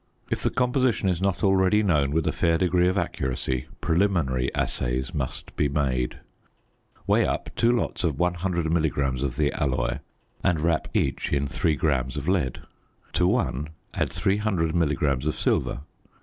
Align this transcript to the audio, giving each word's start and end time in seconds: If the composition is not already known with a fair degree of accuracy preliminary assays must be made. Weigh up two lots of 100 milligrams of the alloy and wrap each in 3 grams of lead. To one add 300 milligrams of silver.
If 0.31 0.41
the 0.41 0.49
composition 0.49 1.09
is 1.09 1.21
not 1.21 1.43
already 1.43 1.83
known 1.83 2.09
with 2.09 2.25
a 2.25 2.31
fair 2.31 2.57
degree 2.57 2.87
of 2.87 2.97
accuracy 2.97 3.67
preliminary 3.81 4.51
assays 4.55 5.13
must 5.13 5.55
be 5.55 5.69
made. 5.69 6.17
Weigh 7.05 7.27
up 7.27 7.51
two 7.55 7.71
lots 7.71 8.03
of 8.03 8.17
100 8.17 8.71
milligrams 8.73 9.21
of 9.21 9.35
the 9.35 9.51
alloy 9.53 9.99
and 10.43 10.59
wrap 10.59 10.87
each 10.95 11.31
in 11.31 11.47
3 11.47 11.75
grams 11.75 12.17
of 12.17 12.27
lead. 12.27 12.61
To 13.13 13.27
one 13.27 13.69
add 13.93 14.11
300 14.11 14.73
milligrams 14.73 15.27
of 15.27 15.35
silver. 15.35 15.81